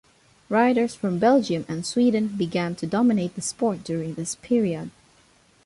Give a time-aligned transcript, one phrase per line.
[0.49, 4.89] Riders from Belgium and Sweden began to dominate the sport during this period.